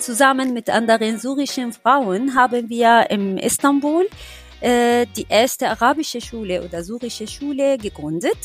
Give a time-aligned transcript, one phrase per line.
[0.00, 4.08] zusammen mit anderen syrischen Frauen haben wir in Istanbul
[4.60, 8.38] äh, die erste arabische Schule oder syrische Schule gegründet.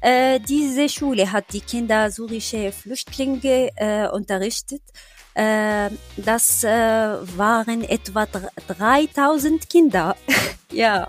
[0.00, 4.82] Äh, diese Schule hat die Kinder syrische Flüchtlinge äh, unterrichtet.
[5.34, 6.68] Äh, das äh,
[7.36, 10.16] waren etwa 3000 Kinder.
[10.72, 11.08] ja.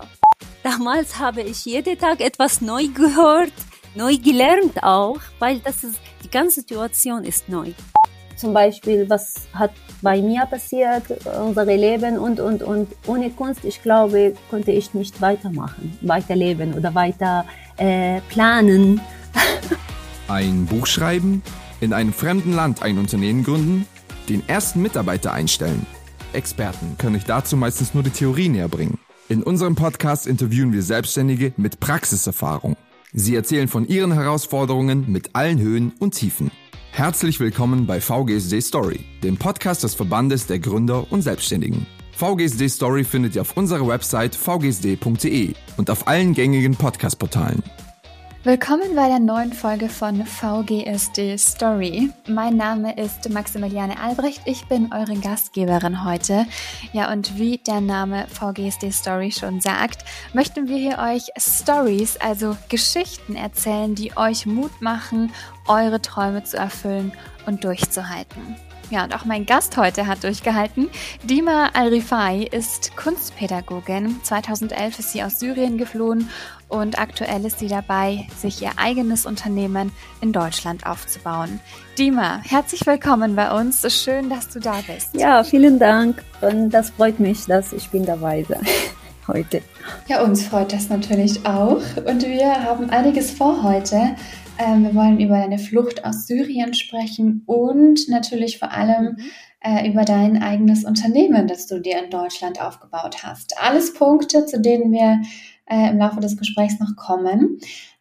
[0.62, 3.52] Damals habe ich jeden Tag etwas neu gehört,
[3.94, 7.72] neu gelernt auch, weil das ist, die ganze Situation ist neu.
[8.38, 11.02] Zum Beispiel, was hat bei mir passiert,
[11.44, 12.88] unser Leben und, und, und.
[13.08, 17.44] Ohne Kunst, ich glaube, konnte ich nicht weitermachen, weiterleben oder weiter
[17.78, 19.00] äh, planen.
[20.28, 21.42] ein Buch schreiben,
[21.80, 23.86] in einem fremden Land ein Unternehmen gründen,
[24.28, 25.84] den ersten Mitarbeiter einstellen.
[26.32, 29.00] Experten können euch dazu meistens nur die Theorie näher bringen.
[29.28, 32.76] In unserem Podcast interviewen wir Selbstständige mit Praxiserfahrung.
[33.12, 36.52] Sie erzählen von ihren Herausforderungen mit allen Höhen und Tiefen.
[36.98, 41.86] Herzlich willkommen bei VGSD Story, dem Podcast des Verbandes der Gründer und Selbstständigen.
[42.10, 47.62] VGSD Story findet ihr auf unserer Website vgsd.de und auf allen gängigen Podcast-Portalen.
[48.48, 52.08] Willkommen bei der neuen Folge von VGSD Story.
[52.26, 56.46] Mein Name ist Maximiliane Albrecht, ich bin eure Gastgeberin heute.
[56.94, 62.56] Ja, und wie der Name VGSD Story schon sagt, möchten wir hier euch Stories, also
[62.70, 65.30] Geschichten erzählen, die euch Mut machen,
[65.66, 67.12] eure Träume zu erfüllen
[67.44, 68.56] und durchzuhalten.
[68.90, 70.88] Ja, und auch mein Gast heute hat durchgehalten.
[71.22, 74.18] Dima Al-Rifai ist Kunstpädagogin.
[74.22, 76.30] 2011 ist sie aus Syrien geflohen
[76.68, 81.60] und aktuell ist sie dabei, sich ihr eigenes Unternehmen in Deutschland aufzubauen.
[81.98, 83.86] Dima, herzlich willkommen bei uns.
[83.92, 85.14] Schön, dass du da bist.
[85.14, 88.58] Ja, vielen Dank und das freut mich, dass ich bin dabei bin
[89.26, 89.62] heute.
[90.06, 94.16] Ja, uns freut das natürlich auch und wir haben einiges vor heute.
[94.58, 99.30] Ähm, wir wollen über deine Flucht aus Syrien sprechen und natürlich vor allem mhm.
[99.60, 103.54] äh, über dein eigenes Unternehmen, das du dir in Deutschland aufgebaut hast.
[103.62, 105.22] Alles Punkte, zu denen wir
[105.68, 107.58] äh, im Laufe des Gesprächs noch kommen.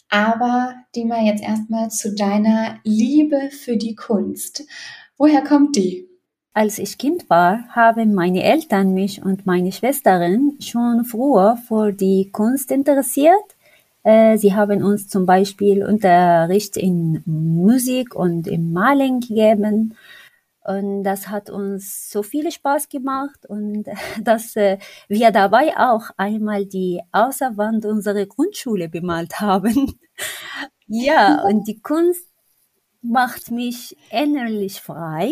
[0.09, 4.65] Aber Dima, jetzt erstmal zu deiner Liebe für die Kunst.
[5.17, 6.07] Woher kommt die?
[6.53, 12.29] Als ich Kind war, haben meine Eltern mich und meine Schwesterin schon früher für die
[12.31, 13.35] Kunst interessiert.
[14.03, 19.95] Äh, sie haben uns zum Beispiel Unterricht in Musik und im Malen gegeben.
[20.67, 23.85] Und das hat uns so viel Spaß gemacht und
[24.21, 29.97] dass äh, wir dabei auch einmal die Außerwand unserer Grundschule bemalt haben.
[30.87, 32.27] ja, und die Kunst
[33.01, 35.31] macht mich innerlich frei,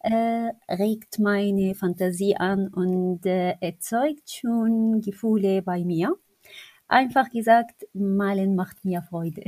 [0.00, 6.14] äh, regt meine Fantasie an und äh, erzeugt schon Gefühle bei mir.
[6.86, 9.44] Einfach gesagt, malen macht mir Freude.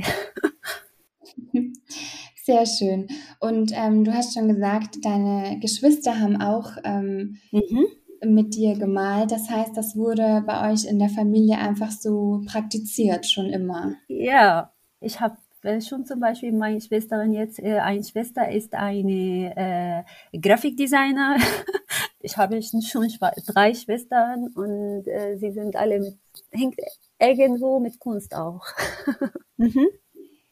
[2.49, 3.07] Sehr schön.
[3.39, 7.85] Und ähm, du hast schon gesagt, deine Geschwister haben auch ähm, mhm.
[8.25, 9.31] mit dir gemalt.
[9.31, 13.93] Das heißt, das wurde bei euch in der Familie einfach so praktiziert, schon immer.
[14.07, 15.37] Ja, ich habe
[15.87, 21.37] schon zum Beispiel meine Schwesterin jetzt, äh, eine Schwester ist eine äh, Grafikdesigner.
[22.19, 23.07] ich habe schon
[23.45, 26.17] drei Schwestern und äh, sie sind alle mit,
[26.49, 26.79] hängt
[27.19, 28.65] irgendwo mit Kunst auch.
[29.57, 29.85] mhm.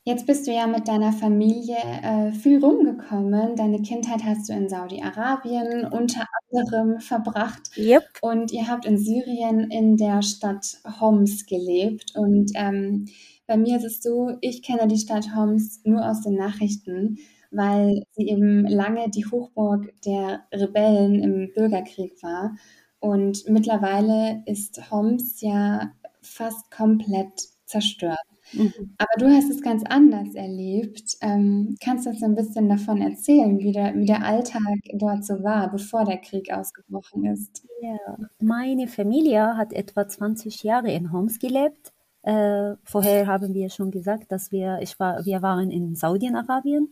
[0.07, 3.57] Jetzt bist du ja mit deiner Familie äh, viel rumgekommen.
[3.57, 7.72] Deine Kindheit hast du in Saudi-Arabien unter anderem verbracht.
[7.75, 8.06] Yep.
[8.22, 12.16] Und ihr habt in Syrien in der Stadt Homs gelebt.
[12.16, 13.09] Und ähm,
[13.47, 17.18] bei mir ist es so, ich kenne die Stadt Homs nur aus den Nachrichten,
[17.51, 22.56] weil sie eben lange die Hochburg der Rebellen im Bürgerkrieg war.
[23.01, 25.91] Und mittlerweile ist Homs ja
[26.22, 28.18] fast komplett zerstört.
[28.53, 28.96] Mhm.
[28.97, 31.18] Aber du hast es ganz anders erlebt.
[31.22, 35.44] Ähm, kannst du uns ein bisschen davon erzählen, wie der, wie der Alltag dort so
[35.44, 37.66] war, bevor der Krieg ausgebrochen ist?
[37.81, 41.94] Ja, meine Familie hat etwa 20 Jahre in Homs gelebt.
[42.24, 46.90] Äh, vorher haben wir schon gesagt, dass wir, ich war, wir waren in Saudi-Arabien.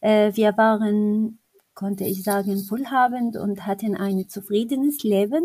[0.00, 1.38] Äh, wir waren,
[1.74, 5.44] konnte ich sagen, wohlhabend und hatten ein zufriedenes Leben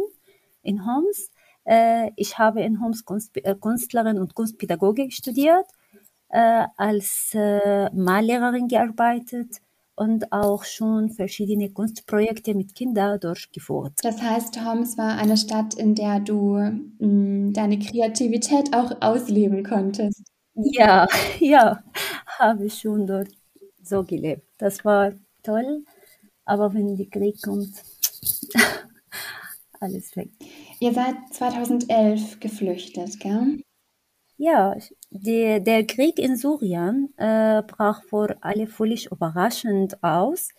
[0.61, 1.31] in Homs.
[1.65, 5.65] Äh, ich habe in Homs Kunst, äh, Künstlerin und Kunstpädagogik studiert,
[6.29, 7.33] äh, als
[7.93, 9.61] Mallehrerin gearbeitet
[9.95, 13.93] und auch schon verschiedene Kunstprojekte mit Kindern durchgeführt.
[14.01, 19.63] Das heißt, Homs war eine Stadt, in der du mh, mm, deine Kreativität auch ausleben
[19.63, 20.23] konntest.
[20.55, 21.05] Ja,
[21.39, 21.83] ja,
[22.39, 23.29] habe ich schon dort
[23.83, 24.47] so gelebt.
[24.57, 25.11] Das war
[25.43, 25.83] toll,
[26.45, 27.73] aber wenn der Krieg kommt,
[29.81, 30.29] alles weg.
[30.79, 33.61] Ihr seid 2011 geflüchtet, gell?
[34.37, 34.77] Ja,
[35.09, 40.49] die, der Krieg in Syrien äh, brach für alle völlig überraschend aus.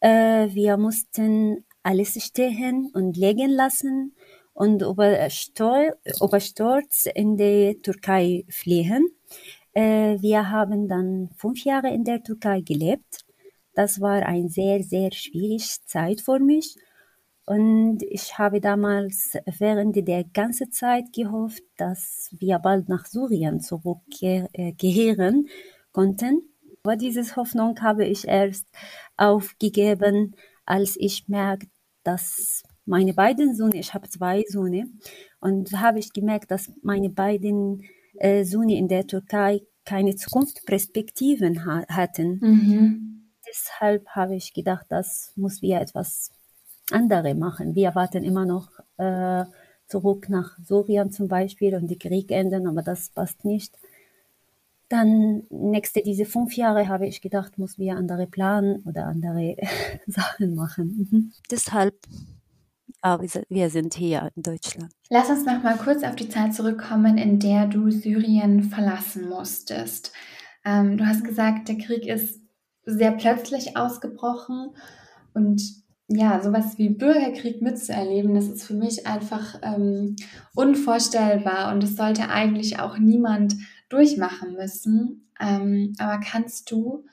[0.00, 4.14] Äh, wir mussten alles stehen und liegen lassen
[4.54, 9.06] und über Sturz in die Türkei fliehen.
[9.74, 13.26] Äh, wir haben dann fünf Jahre in der Türkei gelebt.
[13.74, 16.76] Das war eine sehr, sehr schwierige Zeit für mich.
[17.48, 25.48] Und ich habe damals während der ganzen Zeit gehofft, dass wir bald nach Syrien zurückkehren
[25.90, 26.42] konnten.
[26.82, 28.66] Aber diese Hoffnung habe ich erst
[29.16, 30.36] aufgegeben,
[30.66, 31.70] als ich merkte,
[32.02, 34.84] dass meine beiden Söhne, ich habe zwei Söhne,
[35.40, 37.82] und habe ich gemerkt, dass meine beiden
[38.18, 42.40] äh, Söhne in der Türkei keine Zukunftsperspektiven ha hatten.
[42.42, 43.30] Mhm.
[43.48, 46.30] Deshalb habe ich gedacht, das muss wir etwas
[46.90, 47.74] andere machen.
[47.74, 49.44] Wir warten immer noch äh,
[49.86, 53.76] zurück nach Syrien zum Beispiel und die Krieg enden, aber das passt nicht.
[54.88, 59.56] Dann nächste diese fünf Jahre habe ich gedacht, muss wir andere planen oder andere
[60.06, 61.08] Sachen machen.
[61.10, 61.32] Mhm.
[61.50, 61.94] Deshalb
[63.00, 64.92] aber wir sind hier in Deutschland.
[65.08, 70.12] Lass uns noch mal kurz auf die Zeit zurückkommen, in der du Syrien verlassen musstest.
[70.64, 72.40] Ähm, du hast gesagt, der Krieg ist
[72.84, 74.70] sehr plötzlich ausgebrochen
[75.32, 75.62] und
[76.08, 80.16] ja, sowas wie Bürgerkrieg mitzuerleben, das ist für mich einfach ähm,
[80.54, 83.54] unvorstellbar und es sollte eigentlich auch niemand
[83.90, 85.30] durchmachen müssen.
[85.38, 87.04] Ähm, aber kannst du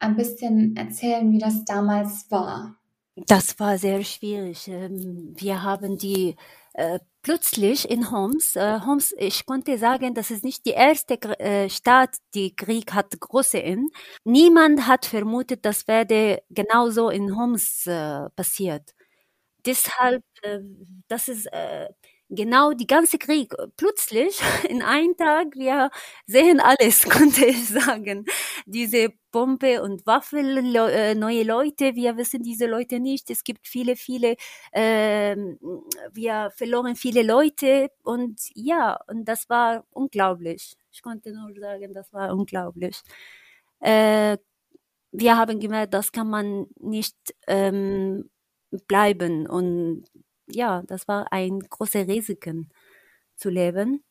[0.00, 2.76] ein bisschen erzählen, wie das damals war?
[3.14, 4.66] Das war sehr schwierig.
[4.68, 6.34] Ähm, wir haben die
[6.74, 11.68] äh, plötzlich in Homs, äh, Homs, ich konnte sagen, das ist nicht die erste äh,
[11.70, 13.88] Stadt, die Krieg hat große in.
[14.24, 18.92] Niemand hat vermutet, das werde genauso in Homs äh, passiert.
[19.66, 20.60] Deshalb, äh,
[21.08, 21.88] das ist äh,
[22.34, 23.54] genau die ganze Krieg.
[23.76, 25.90] Plötzlich in einem Tag, wir
[26.26, 28.24] sehen alles, konnte ich sagen.
[28.66, 33.30] Diese Bombe und Waffe, äh, neue Leute, wir wissen diese Leute nicht.
[33.30, 34.36] Es gibt viele, viele,
[34.72, 35.36] äh,
[36.12, 40.76] wir verloren viele Leute und ja, und das war unglaublich.
[40.90, 43.00] Ich konnte nur sagen, das war unglaublich.
[43.80, 44.38] Äh,
[45.12, 48.30] wir haben gemerkt, das kann man nicht ähm,
[48.88, 50.04] bleiben und
[50.48, 52.70] ja, das war ein großer Risiken
[53.36, 54.04] zu leben.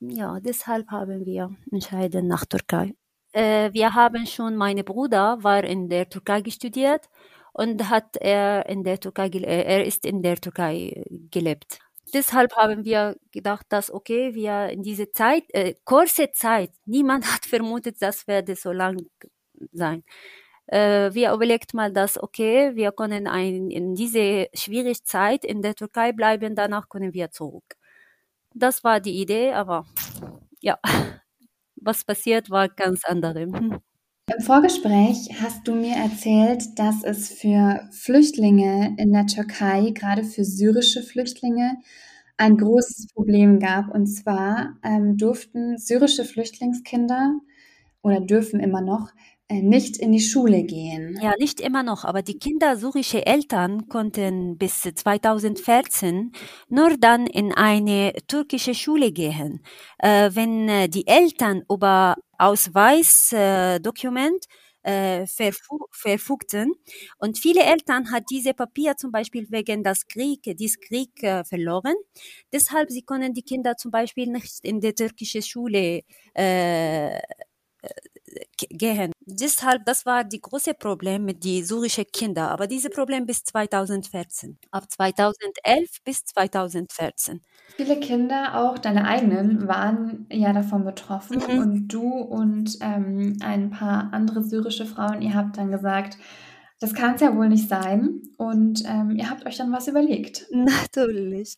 [0.00, 2.94] Ja, deshalb haben wir entschieden nach Türkei.
[3.32, 7.08] Äh, wir haben schon, meine Bruder war in der Türkei studiert
[7.52, 11.78] und hat er in der Türkei, äh, er ist in der Türkei gelebt.
[12.14, 17.46] Deshalb haben wir gedacht, dass okay, wir in diese Zeit, äh, kurze Zeit, niemand hat
[17.46, 18.98] vermutet, das werde so lang
[19.72, 20.04] sein
[20.66, 25.74] äh, wir überlegt mal, dass okay, wir können ein, in diese schwierige Zeit in der
[25.74, 27.76] Türkei bleiben, danach können wir zurück.
[28.54, 29.86] Das war die Idee, aber
[30.60, 30.78] ja,
[31.76, 33.42] was passiert, war ganz andere.
[34.32, 40.44] Im Vorgespräch hast du mir erzählt, dass es für Flüchtlinge in der Türkei, gerade für
[40.44, 41.78] syrische Flüchtlinge,
[42.36, 43.92] ein großes Problem gab.
[43.92, 47.40] Und zwar ähm, durften syrische Flüchtlingskinder
[48.02, 49.10] oder dürfen immer noch
[49.50, 51.18] nicht in die Schule gehen.
[51.20, 56.32] Ja, nicht immer noch, aber die Kinder syrische Eltern konnten bis 2014
[56.68, 59.62] nur dann in eine türkische Schule gehen.
[59.98, 64.46] Äh, wenn äh, die Eltern über Ausweisdokument
[64.82, 66.72] äh, verfu verfügten.
[67.18, 71.94] Und viele Eltern hat diese Papier zum Beispiel wegen des Krieg, dies Krieg äh, verloren.
[72.52, 76.02] Deshalb sie können die Kinder zum Beispiel nicht in der türkischen Schule
[76.34, 77.18] äh,
[78.56, 79.12] gehen.
[79.20, 82.50] Deshalb, das war die große Problem mit die syrischen Kinder.
[82.50, 84.58] Aber dieses Problem bis 2014.
[84.70, 87.40] Ab 2011 bis 2014.
[87.76, 91.38] Viele Kinder, auch deine eigenen, waren ja davon betroffen.
[91.38, 91.58] Mhm.
[91.58, 96.18] Und du und ähm, ein paar andere syrische Frauen, ihr habt dann gesagt,
[96.80, 98.22] das kann es ja wohl nicht sein.
[98.36, 100.46] Und ähm, ihr habt euch dann was überlegt.
[100.50, 101.56] Natürlich.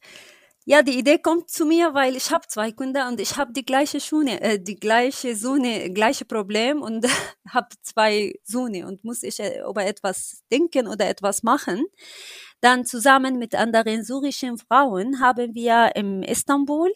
[0.66, 3.66] Ja, die Idee kommt zu mir, weil ich habe zwei Kinder und ich habe die
[3.66, 7.04] gleiche Schuhe, äh, die gleiche Sohne, gleiche Problem und
[7.50, 11.84] habe zwei Söhne und muss ich äh, über etwas denken oder etwas machen.
[12.62, 16.90] Dann zusammen mit anderen syrischen Frauen haben wir im Istanbul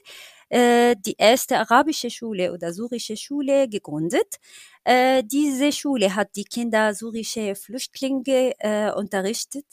[0.48, 4.36] äh, die erste arabische Schule oder syrische Schule gegründet.
[4.84, 9.66] Äh, diese Schule hat die Kinder syrische Flüchtlinge äh, unterrichtet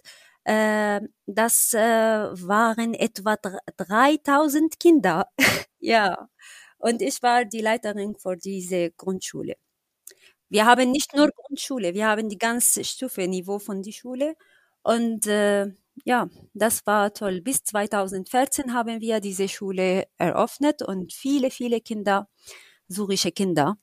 [0.46, 3.36] äh, das äh, waren etwa
[3.78, 5.28] 3000 Kinder.
[5.80, 6.30] ja.
[6.78, 9.56] Und ich war die Leiterin für diese Grundschule.
[10.50, 14.36] Wir haben nicht nur Grundschule, wir haben die ganze Stufe Niveau von der Schule.
[14.84, 15.68] Und äh,
[16.04, 17.42] ja, das war toll.
[17.42, 22.28] Bis 2014 haben wir diese Schule eröffnet und viele, viele Kinder,
[22.88, 23.78] syrische Kinder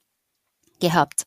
[0.80, 1.26] gehabt.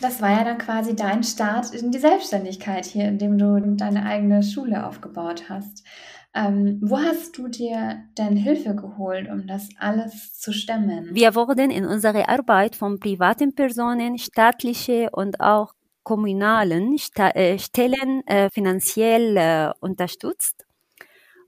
[0.00, 4.42] Das war ja dann quasi dein Start in die Selbstständigkeit hier, indem du deine eigene
[4.42, 5.84] Schule aufgebaut hast.
[6.32, 11.12] Ähm, wo hast du dir denn Hilfe geholt, um das alles zu stemmen?
[11.12, 18.48] Wir wurden in unserer Arbeit von privaten Personen, staatliche und auch kommunalen äh, Stellen äh,
[18.50, 20.66] finanziell äh, unterstützt.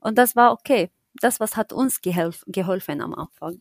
[0.01, 0.89] Und das war okay.
[1.21, 3.59] Das was hat uns geholfen am Anfang.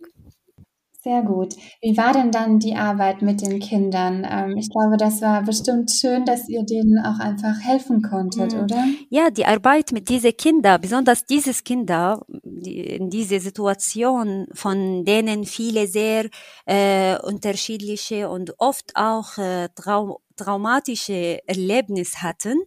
[1.04, 1.56] Sehr gut.
[1.80, 4.24] Wie war denn dann die Arbeit mit den Kindern?
[4.24, 8.60] Ähm, ich glaube, das war bestimmt schön, dass ihr denen auch einfach helfen konntet, mhm.
[8.60, 8.84] oder?
[9.10, 15.44] Ja, die Arbeit mit diesen Kindern, besonders dieses Kinder, die, in dieser Situation, von denen
[15.44, 16.28] viele sehr
[16.66, 22.62] äh, unterschiedliche und oft auch äh, trau traumatische Erlebnisse hatten,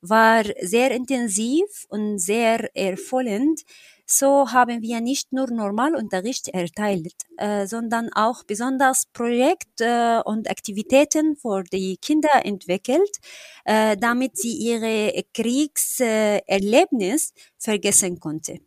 [0.00, 3.62] war sehr intensiv und sehr erfüllend
[4.10, 11.36] so haben wir nicht nur Normalunterricht erteilt, äh, sondern auch besonders Projekte äh, und Aktivitäten
[11.36, 13.10] für die Kinder entwickelt,
[13.64, 18.60] äh, damit sie ihre Kriegserlebnis vergessen konnte.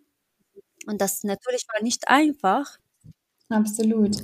[0.87, 2.77] Und das natürlich war nicht einfach.
[3.49, 4.17] Absolut.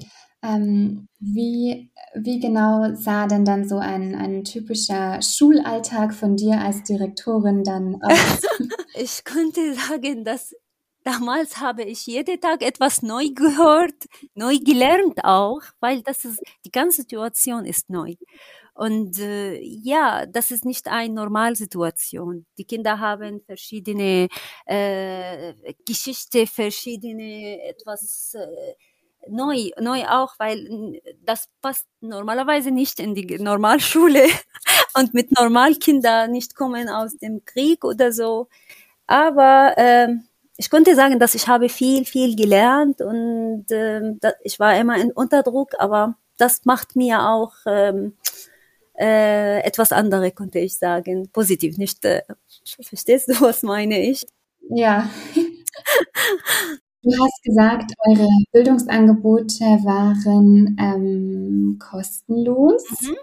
[0.43, 6.83] Ähm, wie, wie genau sah denn dann so ein, ein typischer Schulalltag von dir als
[6.83, 8.41] Direktorin dann aus?
[8.95, 10.53] ich könnte sagen, dass
[11.07, 13.95] damals habe ich jeden Tag etwas neu gehört,
[14.35, 18.15] neu gelernt auch, weil das ist, die ganze Situation ist neu.
[18.73, 22.45] Und äh, ja, das ist nicht eine Normalsituation.
[22.57, 24.27] Die Kinder haben verschiedene
[24.65, 25.53] äh,
[25.85, 28.75] Geschichte, verschiedene etwas äh,
[29.29, 34.25] neu, neu auch, weil das passt normalerweise nicht in die Normalschule
[34.93, 38.47] und mit Normalkinder nicht kommen aus dem Krieg oder so.
[39.07, 40.09] Aber äh,
[40.57, 45.11] ich konnte sagen, dass ich habe viel, viel gelernt und äh, ich war immer in
[45.11, 48.13] Unterdruck, aber das macht mir auch ähm,
[48.99, 51.29] äh, etwas andere, konnte ich sagen.
[51.31, 52.03] Positiv, nicht?
[52.05, 52.23] Äh,
[52.81, 54.25] verstehst du, was meine ich?
[54.69, 55.09] Ja.
[57.03, 62.83] Du hast gesagt, eure Bildungsangebote waren ähm, kostenlos.
[63.01, 63.15] Mhm.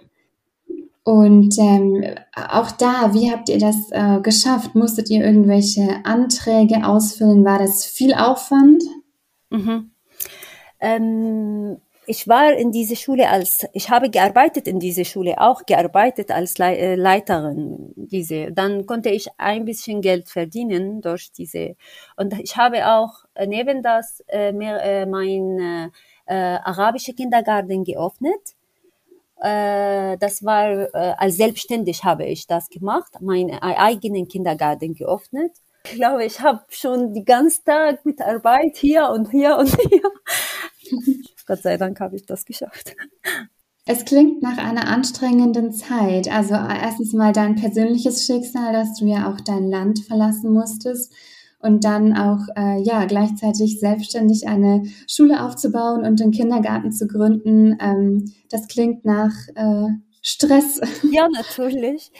[1.04, 2.02] Und ähm,
[2.34, 4.74] auch da, wie habt ihr das äh, geschafft?
[4.74, 7.44] Musstet ihr irgendwelche Anträge ausfüllen?
[7.44, 8.82] War das viel Aufwand?
[9.50, 9.90] Mhm.
[10.80, 16.30] Ähm, ich war in diese Schule als, ich habe gearbeitet in diese Schule, auch gearbeitet
[16.30, 17.92] als Le äh, Leiterin.
[17.96, 21.76] Diese, dann konnte ich ein bisschen Geld verdienen durch diese.
[22.16, 25.88] Und ich habe auch äh, neben das äh, mehr, äh, mein äh,
[26.26, 28.54] äh arabische Kindergarten geöffnet
[29.44, 35.52] äh, das war äh, als selbstständig habe ich das gemacht, meinen eigenen Kindergarten geöffnet.
[35.86, 40.02] Ich glaube, ich habe schon die ganze Tag mit Arbeit hier und hier und hier.
[41.46, 42.96] Gott sei Dank habe ich das geschafft.
[43.86, 46.26] Es klingt nach einer anstrengenden Zeit.
[46.32, 51.12] Also erstens mal dein persönliches Schicksal, dass du ja auch dein Land verlassen musstest
[51.64, 57.76] und dann auch äh, ja gleichzeitig selbstständig eine Schule aufzubauen und einen Kindergarten zu gründen.
[57.80, 59.88] Ähm, das klingt nach äh,
[60.22, 60.80] Stress.
[61.10, 62.10] Ja, natürlich.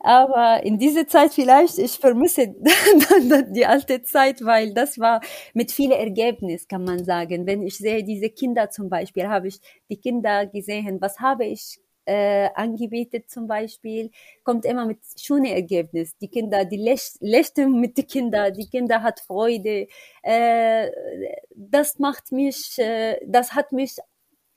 [0.00, 2.54] Aber in dieser Zeit vielleicht, ich vermisse
[3.50, 5.20] die alte Zeit, weil das war
[5.54, 7.46] mit viel Ergebnis, kann man sagen.
[7.46, 11.80] Wenn ich sehe diese Kinder zum Beispiel, habe ich die Kinder gesehen, was habe ich
[12.08, 14.10] äh, angebietet zum Beispiel,
[14.42, 16.16] kommt immer mit schönen Ergebnis.
[16.16, 19.86] Die Kinder, die lächeln mit den Kindern, die Kinder hat Freude.
[20.22, 20.90] Äh,
[21.54, 23.96] das macht mich, äh, das hat mich,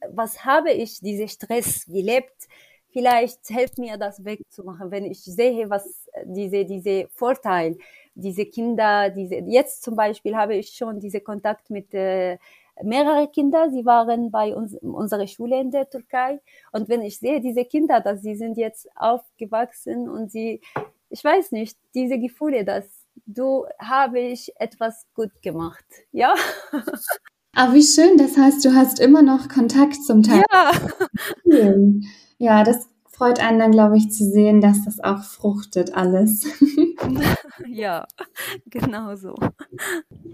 [0.10, 2.48] was habe ich, diese Stress gelebt?
[2.93, 7.77] Vielleicht hilft mir das wegzumachen, wenn ich sehe, was diese, diese Vorteil,
[8.15, 12.38] diese Kinder, diese, jetzt zum Beispiel habe ich schon diese Kontakt mit äh,
[12.84, 16.42] mehrere Kinder, sie waren bei uns, unserer Schule in der Türkei.
[16.72, 20.62] Und wenn ich sehe, diese Kinder, dass sie sind jetzt aufgewachsen und sie,
[21.10, 22.86] ich weiß nicht, diese Gefühle, dass
[23.25, 26.34] du habe ich etwas gut gemacht, ja.
[27.54, 30.44] Aber wie schön, das heißt, du hast immer noch Kontakt zum Teil.
[30.51, 30.72] Ja.
[32.38, 32.90] Ja, das
[33.22, 36.44] freut einen dann, glaube ich, zu sehen, dass das auch fruchtet alles.
[37.68, 38.08] ja,
[38.66, 39.36] genau so.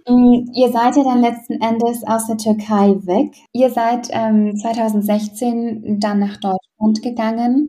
[0.07, 3.35] Mm, ihr seid ja dann letzten Endes aus der Türkei weg.
[3.51, 7.67] Ihr seid ähm, 2016 dann nach Deutschland gegangen.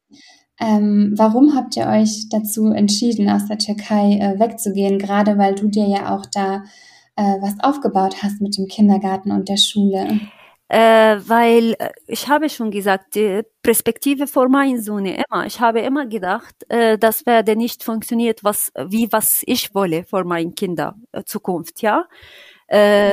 [0.61, 5.01] Ähm, warum habt ihr euch dazu entschieden, aus der Türkei äh, wegzugehen?
[5.01, 6.63] Gerade weil du dir ja auch da
[7.17, 10.21] äh, was aufgebaut hast mit dem Kindergarten und der Schule
[10.69, 15.81] äh, weil äh, ich habe schon gesagt, die Perspektive vor meinen Sohn immer, ich habe
[15.81, 21.05] immer gedacht, äh, das werde nicht funktioniert, was, wie was ich wolle vor meinen Kindern
[21.13, 22.07] äh, Zukunft, ja.
[22.69, 23.13] Äh,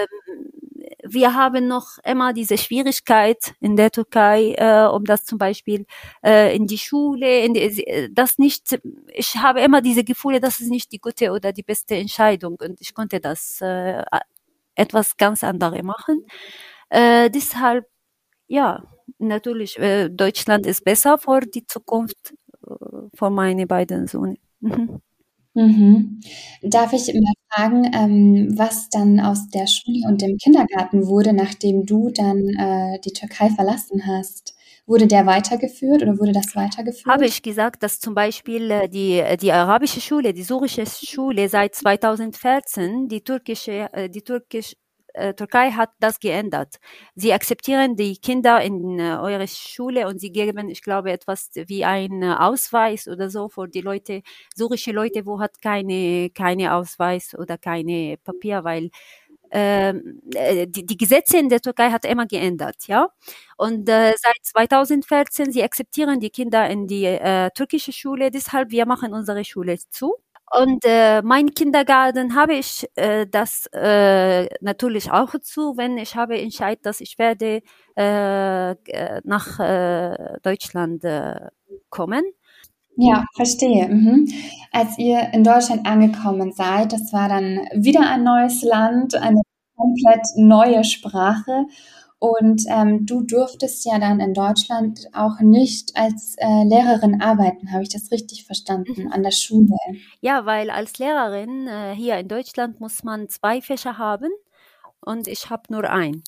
[1.04, 5.86] wir haben noch immer diese Schwierigkeit in der Türkei, äh, um das zum Beispiel
[6.24, 8.80] äh, in die Schule, in die, das nicht,
[9.14, 12.82] ich habe immer diese Gefühle, das ist nicht die gute oder die beste Entscheidung und
[12.82, 14.04] ich konnte das äh,
[14.76, 16.26] etwas ganz anderes machen.
[16.90, 17.86] Äh, deshalb,
[18.48, 18.84] ja,
[19.20, 22.34] natürlich, äh, Deutschland ist besser für die Zukunft
[22.68, 22.76] äh,
[23.16, 24.38] für meine beiden Söhne.
[24.62, 25.02] Mhm.
[25.56, 26.20] Mhm.
[26.64, 31.86] Darf ich mal fragen, ähm, was dann aus der Schule und dem Kindergarten wurde, nachdem
[31.86, 34.54] du dann äh, die Türkei verlassen hast?
[34.86, 37.08] Wurde der weitergeführt oder wurde das weitergeführt?
[37.08, 41.74] Habe ich gesagt, dass zum Beispiel äh, die, die arabische Schule, die syrische Schule seit
[41.74, 44.76] 2014 die türkische, äh, die türkisch,
[45.16, 46.76] äh, Türkei hat das geändert.
[47.16, 51.86] Sie akzeptieren die Kinder in äh, eure Schule und sie geben, ich glaube, etwas wie
[51.86, 54.22] ein Ausweis oder so für die Leute,
[54.56, 58.90] syrische Leute, wo hat keine, keine Ausweis oder keine Papier, weil
[59.52, 63.10] ähm, äh, die, die Gesetze in der Türkei hat immer geändert, ja.
[63.58, 68.86] Und äh, seit 2014 sie akzeptieren die Kinder in die äh, türkische Schule, deshalb wir
[68.86, 70.16] machen unsere Schule zu.
[70.52, 76.40] Und äh, mein Kindergarten habe ich äh, das äh, natürlich auch zu, wenn ich habe
[76.40, 77.62] entscheidet, dass ich werde
[77.98, 81.50] äh, äh, nach äh, Deutschland äh,
[81.90, 82.24] kommen.
[82.98, 83.88] Ja, verstehe.
[83.88, 84.28] Mhm.
[84.72, 89.42] Als ihr in Deutschland angekommen seid, das war dann wieder ein neues Land, eine
[89.76, 91.66] komplett neue Sprache.
[92.20, 97.72] Und ähm, du durftest ja dann in Deutschland auch nicht als äh, Lehrerin arbeiten.
[97.72, 99.04] Habe ich das richtig verstanden?
[99.04, 99.12] Mhm.
[99.12, 99.76] An der Schule?
[100.22, 104.32] Ja, weil als Lehrerin äh, hier in Deutschland muss man zwei Fächer haben
[105.02, 106.24] und ich habe nur ein.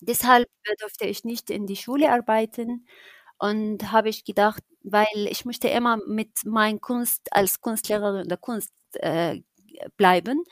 [0.00, 0.48] Deshalb
[0.80, 2.86] durfte ich nicht in die Schule arbeiten
[3.38, 8.72] und habe ich gedacht, weil ich möchte immer mit meiner Kunst als Kunstlehrerin der Kunst
[8.94, 9.40] äh,
[9.96, 10.44] bleiben,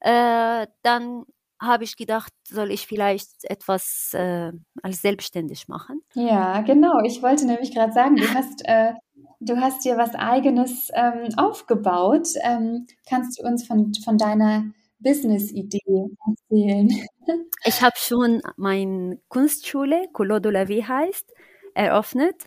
[0.00, 1.24] äh, dann
[1.62, 4.52] habe ich gedacht, soll ich vielleicht etwas äh,
[4.82, 6.02] als selbstständig machen.
[6.14, 7.00] Ja, genau.
[7.04, 8.94] Ich wollte nämlich gerade sagen, du hast, äh,
[9.40, 12.28] du hast dir was eigenes ähm, aufgebaut.
[12.42, 14.64] Ähm, kannst du uns von, von deiner
[14.98, 16.88] Business-Idee erzählen?
[17.64, 21.32] Ich habe schon meine Kunstschule, Couleur de la Vie heißt,
[21.72, 22.46] eröffnet.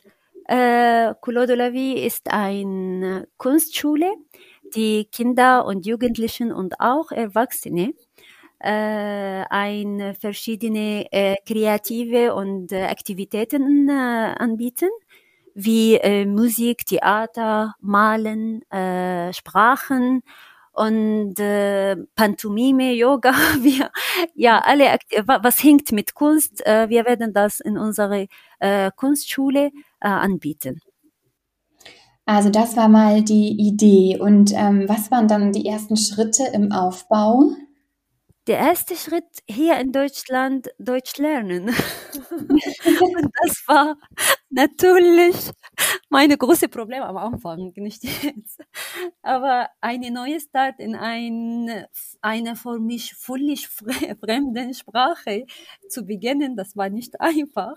[0.49, 4.11] Äh, Couleur de la Vie ist eine Kunstschule,
[4.75, 8.04] die Kinder und Jugendlichen und auch Erwachsene äh,
[8.69, 14.89] ein verschiedene äh, kreative und äh, Aktivitäten äh, anbieten,
[15.53, 20.21] wie äh, Musik, Theater, Malen, äh, Sprachen
[20.73, 23.89] und äh, Pantomime, Yoga, wir,
[24.33, 28.25] ja, alle, was hängt mit Kunst, äh, wir werden das in unserer
[28.59, 30.81] äh, Kunstschule äh, anbieten.
[32.25, 34.17] Also das war mal die Idee.
[34.19, 37.51] Und ähm, was waren dann die ersten Schritte im Aufbau?
[38.47, 41.69] Der erste Schritt hier in Deutschland, Deutsch lernen.
[43.01, 43.97] Und das war
[44.51, 45.35] natürlich
[46.09, 48.61] meine große Problem am Anfang, nicht jetzt.
[49.23, 51.85] Aber eine neue Start in ein,
[52.21, 55.45] eine für mich völlig fremde Sprache
[55.89, 57.75] zu beginnen, das war nicht einfach.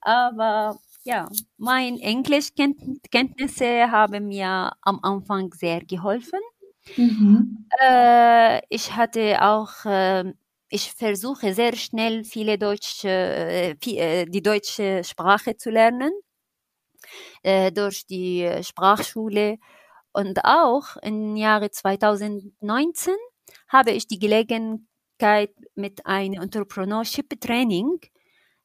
[0.00, 6.40] Aber ja, mein Englischkenntnisse haben mir am Anfang sehr geholfen.
[6.94, 7.66] Mhm.
[7.80, 10.32] Äh, ich hatte auch, äh,
[10.68, 16.12] ich versuche sehr schnell viele deutsche, äh, äh, die deutsche Sprache zu lernen
[17.42, 19.58] äh, durch die Sprachschule
[20.12, 23.14] und auch im Jahre 2019
[23.68, 27.98] habe ich die Gelegenheit mit einem Entrepreneurship Training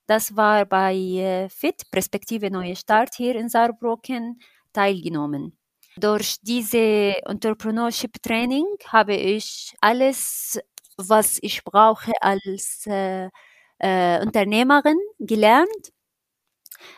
[0.07, 4.39] das war bei äh, FIT, Perspektive Neue Start hier in Saarbrücken,
[4.73, 5.57] teilgenommen.
[5.97, 10.59] Durch diese Entrepreneurship Training habe ich alles,
[10.97, 13.29] was ich brauche als äh,
[13.79, 15.91] äh, Unternehmerin gelernt.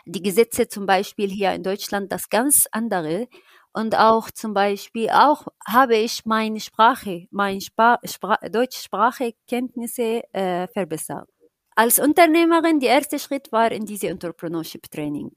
[0.06, 3.28] Die Gesetze zum Beispiel hier in Deutschland, das ganz andere.
[3.72, 10.68] Und auch zum Beispiel, auch habe ich meine Sprache, meine Spra Spra deutsche Sprachekenntnisse äh,
[10.68, 11.28] verbessert.
[11.74, 15.32] Als Unternehmerin, der erste Schritt war in diese Entrepreneurship Training.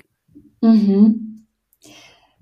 [0.62, 1.48] Mhm.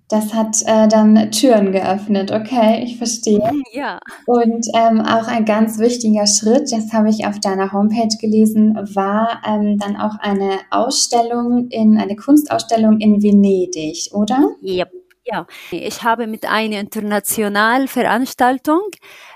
[0.09, 3.51] Das hat äh, dann Türen geöffnet, okay, ich verstehe.
[3.71, 3.99] Ja.
[4.27, 9.41] Und ähm, auch ein ganz wichtiger Schritt, das habe ich auf deiner Homepage gelesen, war
[9.47, 14.51] ähm, dann auch eine Ausstellung in eine Kunstausstellung in Venedig, oder?
[14.61, 14.91] Yep.
[15.27, 18.81] Ja, ich habe mit einer internationalen Veranstaltung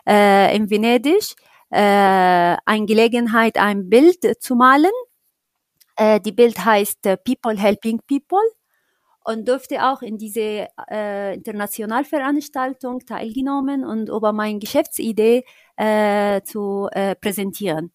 [0.07, 1.33] äh, in Venedig
[1.71, 4.91] äh, eine Gelegenheit, ein Bild zu malen.
[5.95, 8.37] Äh, die Bild heißt äh, People Helping People
[9.29, 15.43] und durfte auch in diese äh, Internationalveranstaltung teilgenommen und über meine Geschäftsidee
[15.77, 17.91] äh, zu äh, präsentieren.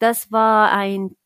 [0.00, 1.16] das war ein,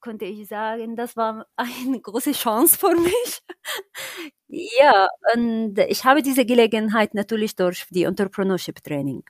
[0.00, 3.40] konnte ich sagen, das war eine große Chance für mich.
[4.80, 9.22] ja, und ich habe diese Gelegenheit natürlich durch die Entrepreneurship Training.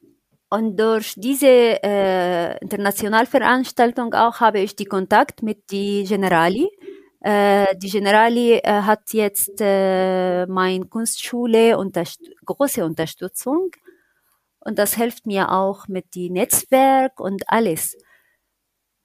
[0.50, 6.68] Und durch diese äh, Internationalveranstaltung auch habe ich die Kontakt mit die Generali.
[7.22, 13.72] Äh, die Generali äh, hat jetzt äh, meine Kunstschule unterst große Unterstützung
[14.61, 17.96] und das hilft mir auch mit die Netzwerk und alles.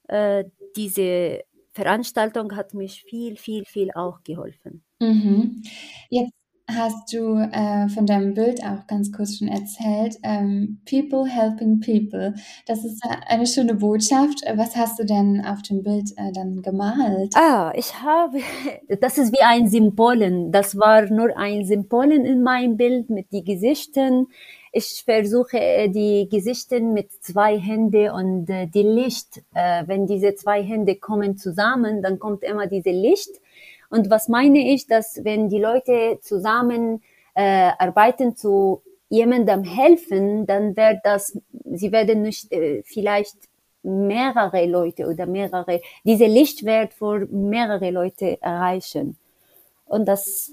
[0.08, 0.44] Äh,
[0.76, 4.84] diese Veranstaltung hat mich viel, viel, viel auch geholfen.
[5.00, 5.62] Mhm.
[6.10, 6.32] Jetzt
[6.68, 10.16] hast du äh, von deinem Bild auch ganz kurz schon erzählt.
[10.22, 12.34] Ähm, people helping people.
[12.66, 14.42] Das ist eine schöne Botschaft.
[14.56, 17.34] Was hast du denn auf dem Bild äh, dann gemalt?
[17.36, 18.40] Ah, ich habe,
[19.00, 20.50] das ist wie ein Symbolen.
[20.50, 24.26] Das war nur ein Symbolen in meinem Bild mit die Gesichtern.
[24.72, 29.42] Ich versuche äh, die Gesichter mit zwei Händen und äh, die Licht.
[29.54, 33.40] Äh, wenn diese zwei Hände kommen zusammen, dann kommt immer diese Licht
[33.90, 37.02] und was meine ich, dass wenn die Leute zusammen
[37.34, 43.36] äh, arbeiten zu jemandem helfen, dann wird das, sie werden nicht äh, vielleicht
[43.82, 49.16] mehrere Leute oder mehrere, diese Licht wird für mehrere Leute erreichen.
[49.86, 50.52] Und das,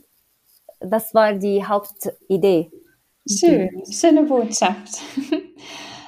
[0.80, 2.72] das war die Hauptidee.
[3.28, 5.02] Schön, schöne Botschaft.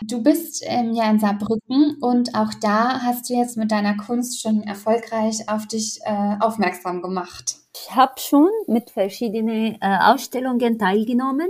[0.01, 4.41] Du bist ähm, ja in Saarbrücken und auch da hast du jetzt mit deiner Kunst
[4.41, 7.55] schon erfolgreich auf dich äh, aufmerksam gemacht.
[7.75, 11.49] Ich habe schon mit verschiedenen äh, Ausstellungen teilgenommen,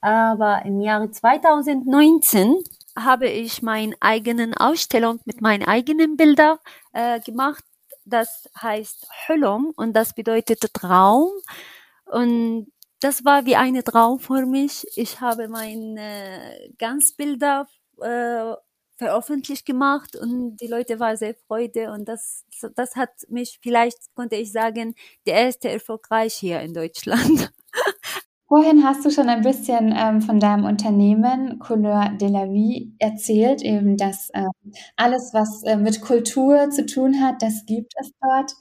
[0.00, 2.56] aber im Jahre 2019
[2.96, 6.58] habe ich meine eigenen Ausstellung mit meinen eigenen Bildern
[6.92, 7.64] äh, gemacht.
[8.04, 11.30] Das heißt Hülum und das bedeutet Traum.
[12.06, 12.66] Und
[13.02, 14.86] das war wie eine Traum für mich.
[14.96, 17.66] Ich habe meine Ganzbilder
[18.00, 18.54] äh,
[18.96, 22.44] veröffentlicht gemacht und die Leute waren sehr freude und das,
[22.76, 24.94] das hat mich vielleicht, konnte ich sagen,
[25.26, 27.52] der erste erfolgreich hier in Deutschland.
[28.48, 33.62] Vorhin hast du schon ein bisschen ähm, von deinem Unternehmen Couleur de la Vie erzählt,
[33.62, 34.44] eben dass äh,
[34.94, 38.52] alles, was äh, mit Kultur zu tun hat, das gibt es dort.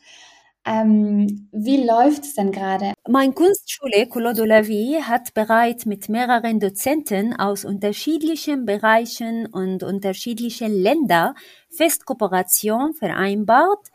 [0.66, 2.94] Ähm, wie läuft es denn gerade?
[3.08, 9.82] Meine Kunstschule Couleur de la Vie hat bereits mit mehreren Dozenten aus unterschiedlichen Bereichen und
[9.82, 11.34] unterschiedlichen Ländern
[11.76, 13.88] Festkooperation vereinbart,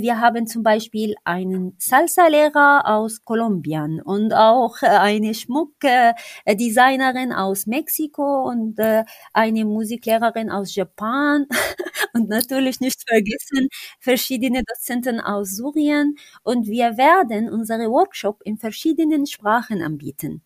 [0.00, 8.48] wir haben zum Beispiel einen Salsa-Lehrer aus Kolumbien und auch äh, eine Schmuckdesignerin aus Mexiko
[8.48, 11.46] und äh, eine Musiklehrerin aus Japan.
[12.14, 13.68] Und natürlich nicht vergessen
[14.00, 16.16] verschiedene Dozenten aus Syrien.
[16.42, 20.42] Und wir werden unsere Workshop in verschiedenen Sprachen anbieten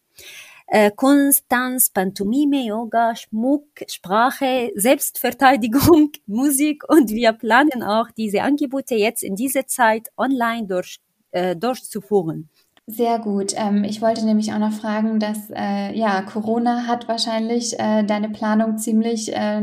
[0.73, 8.95] äh, Kunst, Tanz, Pantomime, Yoga, Schmuck, Sprache, Selbstverteidigung, Musik und wir planen auch diese Angebote
[8.95, 10.97] jetzt in dieser Zeit online durch,
[11.31, 12.49] äh, durchzuführen.
[12.87, 13.53] Sehr gut.
[13.55, 18.31] Ähm, ich wollte nämlich auch noch fragen, dass äh, ja Corona hat wahrscheinlich äh, deine
[18.31, 19.61] Planung ziemlich äh,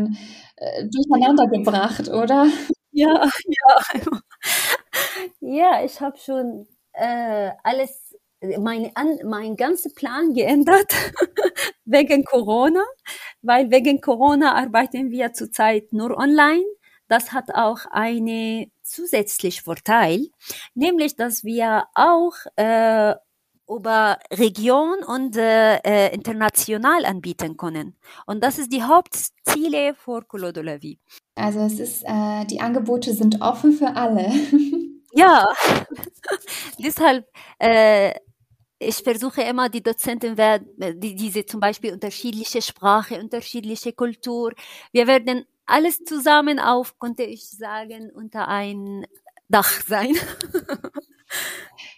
[0.84, 2.46] durcheinander gebracht, oder?
[2.92, 4.20] Ja, ja.
[5.40, 8.09] ja, ich habe schon äh, alles
[8.60, 8.92] meine,
[9.26, 10.92] mein ganzer Plan geändert
[11.86, 12.84] wegen Corona,
[13.42, 16.66] weil wegen Corona arbeiten wir zurzeit nur online.
[17.08, 20.28] Das hat auch eine zusätzliche Vorteil,
[20.76, 23.16] nämlich dass wir auch äh,
[23.68, 27.96] über Region und äh, äh, international anbieten können.
[28.26, 31.00] Und das ist die Hauptziele für Couleur de la Vie.
[31.36, 34.32] Also es ist, äh, die Angebote sind offen für alle.
[35.14, 35.46] ja,
[36.80, 37.26] deshalb
[37.60, 38.14] äh,
[38.80, 40.68] ich versuche immer, die Dozenten werden,
[41.00, 44.54] die, diese zum Beispiel unterschiedliche Sprache, unterschiedliche Kultur.
[44.94, 49.06] Wir werden alles zusammen auf, konnte ich sagen, unter ein
[49.50, 50.16] Dach sein.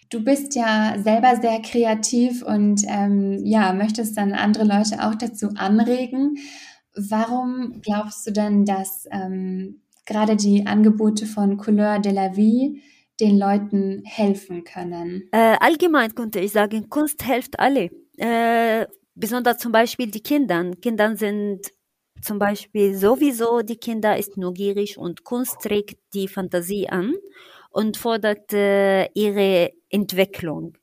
[0.10, 5.52] Du bist ja selber sehr kreativ und ähm, ja, möchtest dann andere Leute auch dazu
[5.56, 6.36] anregen.
[6.94, 12.82] Warum glaubst du denn, dass ähm, gerade die Angebote von Couleur de la Vie
[13.22, 15.30] den Leuten helfen können?
[15.32, 17.90] Äh, allgemein könnte ich sagen, Kunst hilft alle.
[18.18, 20.72] Äh, besonders zum Beispiel die Kinder.
[20.82, 21.72] Kinder sind
[22.22, 27.14] zum Beispiel sowieso, die Kinder ist neugierig und Kunst trägt die Fantasie an
[27.70, 30.78] und fordert äh, ihre Entwicklung.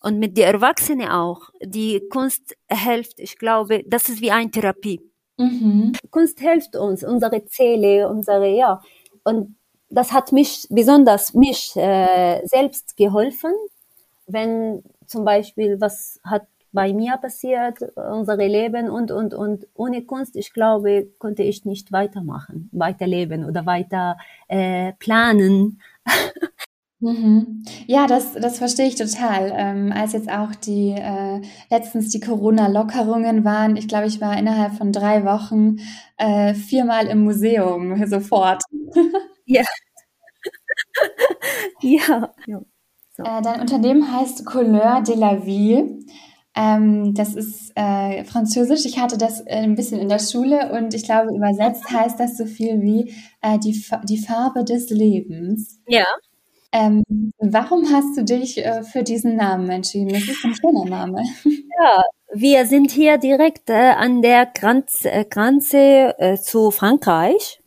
[0.00, 1.50] Und mit den Erwachsenen auch.
[1.62, 5.00] Die Kunst hilft, ich glaube, das ist wie eine Therapie.
[5.38, 5.92] Mhm.
[6.10, 8.82] Kunst hilft uns, unsere Seele, unsere, ja.
[9.22, 9.56] Und
[9.92, 13.52] das hat mich, besonders mich äh, selbst geholfen,
[14.26, 20.36] wenn zum Beispiel was hat bei mir passiert, unser Leben und, und, und ohne Kunst,
[20.36, 24.16] ich glaube, konnte ich nicht weitermachen, weiterleben oder weiter
[24.48, 25.80] äh, planen.
[27.00, 27.64] Mhm.
[27.88, 29.52] Ja, das, das verstehe ich total.
[29.56, 34.74] Ähm, als jetzt auch die äh, letztens die Corona-Lockerungen waren, ich glaube, ich war innerhalb
[34.74, 35.78] von drei Wochen
[36.16, 38.62] äh, viermal im Museum sofort.
[41.82, 42.32] Ja.
[42.46, 42.60] ja.
[43.16, 43.24] So.
[43.24, 46.02] Äh, dein Unternehmen heißt Couleur de la Vie.
[46.54, 48.84] Ähm, das ist äh, Französisch.
[48.84, 52.36] Ich hatte das äh, ein bisschen in der Schule und ich glaube, übersetzt heißt das
[52.36, 55.80] so viel wie äh, die, die Farbe des Lebens.
[55.86, 56.04] Ja.
[56.72, 57.02] Ähm,
[57.38, 60.08] warum hast du dich äh, für diesen Namen entschieden?
[60.08, 61.22] Das ist ein schöner Name.
[61.80, 62.02] Ja,
[62.32, 67.61] wir sind hier direkt äh, an der Grenze, äh, Grenze zu Frankreich.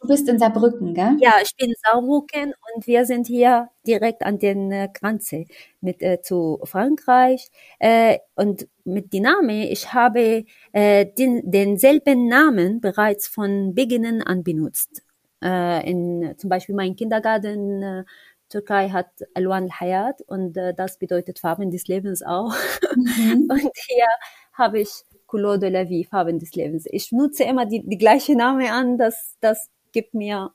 [0.00, 1.16] Du bist in Saarbrücken, gell?
[1.20, 5.46] Ja, ich bin in Saarbrücken und wir sind hier direkt an den äh, Grenze
[5.80, 7.48] mit äh, zu Frankreich
[7.80, 9.68] äh, und mit die Name.
[9.70, 15.02] Ich habe äh, den denselben Namen bereits von Beginn an benutzt.
[15.42, 18.04] Äh, in zum Beispiel mein Kindergarten äh,
[18.50, 22.54] Türkei hat Alwan al-Hayat und das bedeutet Farben des Lebens auch.
[22.96, 23.46] Mhm.
[23.50, 24.06] Und hier
[24.54, 24.88] habe ich
[25.26, 26.86] Couleur de la Vie, Farben des Lebens.
[26.90, 30.52] Ich nutze immer die, die gleiche Name an, das, das gibt mir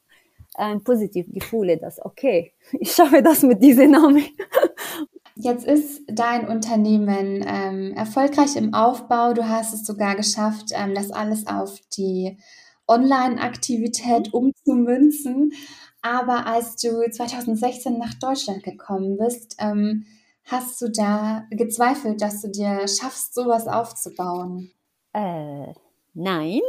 [0.56, 4.24] ein positives Gefühl, dass okay, ich schaffe das mit diesem Namen.
[5.36, 9.34] Jetzt ist dein Unternehmen ähm, erfolgreich im Aufbau.
[9.34, 12.38] Du hast es sogar geschafft, ähm, das alles auf die
[12.88, 15.54] Online-Aktivität umzumünzen.
[16.04, 20.06] Aber als du 2016 nach Deutschland gekommen bist, ähm,
[20.44, 24.72] hast du da gezweifelt, dass du dir schaffst, sowas aufzubauen?
[25.14, 25.74] Äh,
[26.14, 26.62] nein.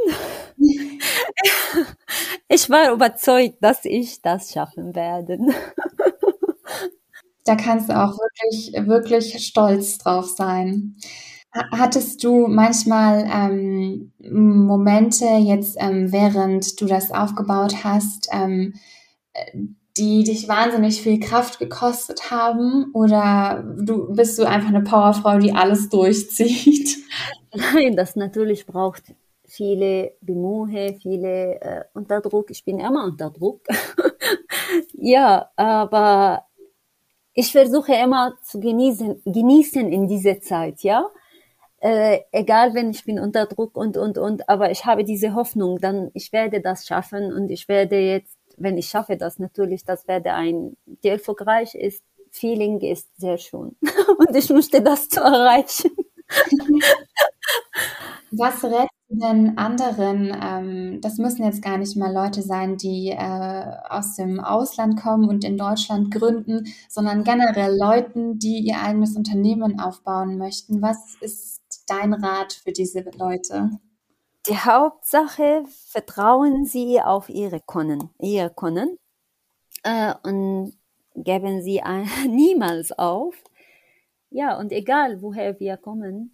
[2.48, 5.38] ich war überzeugt, dass ich das schaffen werde.
[7.44, 10.96] da kannst du auch wirklich, wirklich stolz drauf sein.
[11.70, 18.74] Hattest du manchmal ähm, Momente jetzt, ähm, während du das aufgebaut hast, ähm,
[19.96, 22.90] die dich wahnsinnig viel Kraft gekostet haben?
[22.92, 26.96] Oder du bist du einfach eine Powerfrau, die alles durchzieht?
[27.54, 29.04] Nein, das natürlich braucht
[29.54, 32.50] viele Bemühe, viele äh, Unterdruck.
[32.50, 33.62] Ich bin immer unter Druck.
[34.92, 36.46] ja, aber
[37.34, 41.10] ich versuche immer zu genießen, genießen in dieser Zeit, ja.
[41.80, 45.78] Äh, egal, wenn ich bin unter Druck und, und, und, aber ich habe diese Hoffnung,
[45.80, 50.08] dann, ich werde das schaffen und ich werde jetzt, wenn ich schaffe das natürlich, das
[50.08, 53.76] werde ein, die erfolgreich ist, Feeling ist sehr schön
[54.18, 55.90] und ich möchte das zu erreichen.
[58.30, 60.36] Was du denn anderen?
[60.40, 65.28] Ähm, das müssen jetzt gar nicht mal Leute sein, die äh, aus dem Ausland kommen
[65.28, 70.82] und in Deutschland gründen, sondern generell Leuten, die ihr eigenes Unternehmen aufbauen möchten.
[70.82, 73.70] Was ist dein Rat für diese Leute?
[74.48, 78.98] Die Hauptsache, vertrauen Sie auf Ihre Kunden, Ihre Kunden
[79.84, 80.74] äh, und
[81.14, 83.34] geben Sie ein, niemals auf.
[84.30, 86.33] Ja, und egal woher wir kommen,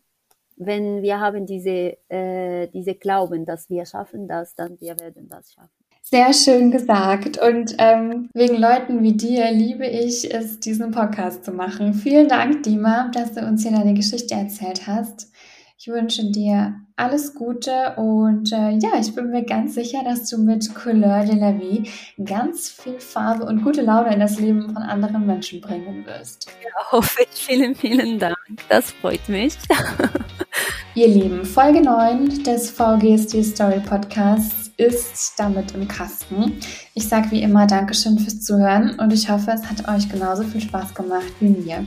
[0.60, 5.52] wenn wir haben diese, äh, diese Glauben, dass wir schaffen das, dann wir werden das
[5.52, 5.70] schaffen.
[6.02, 7.38] Sehr schön gesagt.
[7.38, 11.94] Und ähm, wegen Leuten wie dir liebe ich es, diesen Podcast zu machen.
[11.94, 15.30] Vielen Dank, Dima, dass du uns hier deine Geschichte erzählt hast.
[15.78, 20.36] Ich wünsche dir alles Gute und äh, ja, ich bin mir ganz sicher, dass du
[20.36, 21.88] mit Couleur de la Vie
[22.22, 26.48] ganz viel Farbe und gute Laune in das Leben von anderen Menschen bringen wirst.
[26.62, 27.40] Ja, hoffe ich.
[27.40, 28.36] Vielen, vielen Dank.
[28.68, 29.54] Das freut mich.
[30.96, 36.58] Ihr Lieben, Folge 9 des VGSD Story Podcasts ist damit im Kasten.
[36.94, 40.60] Ich sage wie immer Dankeschön fürs Zuhören und ich hoffe, es hat euch genauso viel
[40.60, 41.86] Spaß gemacht wie mir.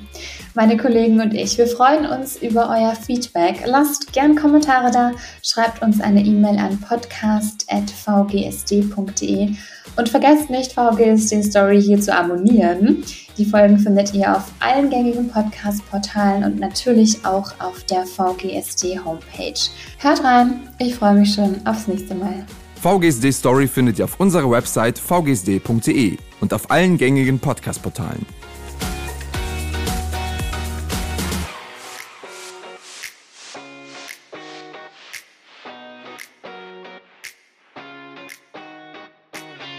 [0.53, 3.63] Meine Kollegen und ich, wir freuen uns über euer Feedback.
[3.65, 5.11] Lasst gern Kommentare da,
[5.41, 9.49] schreibt uns eine E-Mail an podcast.vgsd.de
[9.97, 13.03] und vergesst nicht, VGSD Story hier zu abonnieren.
[13.37, 19.59] Die Folgen findet ihr auf allen gängigen Podcast-Portalen und natürlich auch auf der VGSD Homepage.
[19.97, 22.45] Hört rein, ich freue mich schon aufs nächste Mal.
[22.81, 28.25] VGSD Story findet ihr auf unserer Website vgsd.de und auf allen gängigen Podcast-Portalen.